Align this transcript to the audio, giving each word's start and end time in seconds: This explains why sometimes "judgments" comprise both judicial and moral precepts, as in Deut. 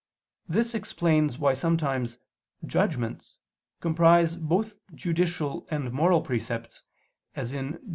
This 0.49 0.73
explains 0.73 1.37
why 1.37 1.53
sometimes 1.53 2.17
"judgments" 2.65 3.37
comprise 3.81 4.35
both 4.35 4.73
judicial 4.95 5.67
and 5.69 5.91
moral 5.91 6.21
precepts, 6.23 6.81
as 7.35 7.51
in 7.53 7.73
Deut. 7.73 7.89